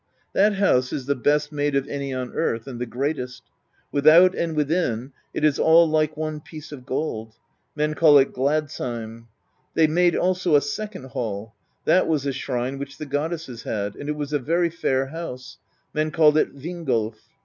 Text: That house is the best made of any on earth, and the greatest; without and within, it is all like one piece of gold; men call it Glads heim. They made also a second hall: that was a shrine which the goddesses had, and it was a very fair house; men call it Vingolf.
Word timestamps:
That 0.33 0.53
house 0.55 0.91
is 0.91 1.05
the 1.05 1.13
best 1.13 1.51
made 1.51 1.75
of 1.75 1.87
any 1.87 2.11
on 2.11 2.33
earth, 2.33 2.65
and 2.65 2.81
the 2.81 2.87
greatest; 2.87 3.43
without 3.91 4.33
and 4.33 4.55
within, 4.55 5.11
it 5.31 5.43
is 5.43 5.59
all 5.59 5.87
like 5.87 6.17
one 6.17 6.39
piece 6.41 6.71
of 6.71 6.87
gold; 6.87 7.35
men 7.75 7.93
call 7.93 8.17
it 8.17 8.33
Glads 8.33 8.79
heim. 8.79 9.27
They 9.75 9.85
made 9.85 10.15
also 10.15 10.55
a 10.55 10.61
second 10.61 11.09
hall: 11.09 11.53
that 11.85 12.07
was 12.07 12.25
a 12.25 12.33
shrine 12.33 12.79
which 12.79 12.97
the 12.97 13.05
goddesses 13.05 13.61
had, 13.61 13.95
and 13.95 14.09
it 14.09 14.15
was 14.15 14.33
a 14.33 14.39
very 14.39 14.71
fair 14.71 15.05
house; 15.05 15.57
men 15.93 16.09
call 16.09 16.35
it 16.35 16.55
Vingolf. 16.55 17.19